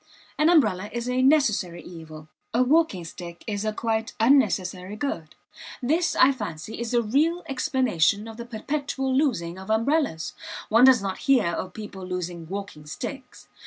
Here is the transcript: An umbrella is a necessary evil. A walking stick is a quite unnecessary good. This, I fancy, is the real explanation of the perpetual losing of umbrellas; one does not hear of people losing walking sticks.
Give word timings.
An 0.35 0.49
umbrella 0.49 0.89
is 0.91 1.07
a 1.07 1.21
necessary 1.21 1.83
evil. 1.83 2.27
A 2.55 2.63
walking 2.63 3.05
stick 3.05 3.43
is 3.45 3.63
a 3.63 3.71
quite 3.71 4.13
unnecessary 4.19 4.95
good. 4.95 5.35
This, 5.79 6.15
I 6.15 6.31
fancy, 6.31 6.79
is 6.79 6.89
the 6.89 7.03
real 7.03 7.43
explanation 7.47 8.27
of 8.27 8.37
the 8.37 8.45
perpetual 8.45 9.15
losing 9.15 9.59
of 9.59 9.69
umbrellas; 9.69 10.33
one 10.69 10.85
does 10.85 11.03
not 11.03 11.19
hear 11.29 11.45
of 11.49 11.75
people 11.75 12.03
losing 12.03 12.49
walking 12.49 12.87
sticks. 12.87 13.47